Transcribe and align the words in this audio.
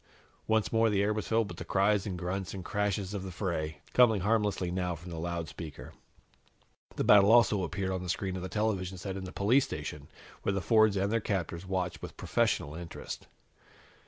Once 0.47 0.73
more 0.73 0.89
the 0.89 1.03
air 1.03 1.13
was 1.13 1.27
filled 1.27 1.47
with 1.47 1.59
the 1.59 1.63
cries 1.63 2.07
and 2.07 2.17
grunts 2.17 2.55
and 2.55 2.65
crashes 2.65 3.13
of 3.13 3.21
the 3.21 3.29
fray, 3.29 3.81
coming 3.93 4.21
harmlessly 4.21 4.71
now 4.71 4.95
from 4.95 5.11
the 5.11 5.19
loudspeaker. 5.19 5.93
The 6.95 7.03
battle 7.03 7.31
also 7.31 7.61
appeared 7.61 7.91
on 7.91 8.01
the 8.01 8.09
screen 8.09 8.35
of 8.35 8.41
the 8.41 8.49
television 8.49 8.97
set 8.97 9.15
in 9.15 9.25
the 9.25 9.31
police 9.31 9.65
station, 9.65 10.07
where 10.41 10.53
the 10.53 10.59
Fords 10.59 10.97
and 10.97 11.11
their 11.11 11.19
captors 11.21 11.67
watched 11.67 12.01
with 12.01 12.17
professional 12.17 12.73
interest. 12.73 13.27